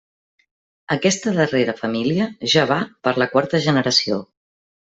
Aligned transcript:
Aquesta 0.95 1.33
darrera 1.35 1.75
família 1.83 2.29
ja 2.55 2.65
va 2.73 2.81
per 3.07 3.15
la 3.25 3.31
quarta 3.37 3.65
generació. 3.69 4.21